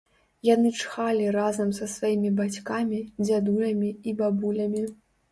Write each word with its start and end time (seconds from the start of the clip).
Яны 0.47 0.69
чхалі 0.81 1.25
разам 1.35 1.73
са 1.79 1.85
сваімі 1.95 2.31
бацькамі, 2.39 3.01
дзядулямі 3.25 3.91
і 4.13 4.15
бабулямі. 4.23 4.83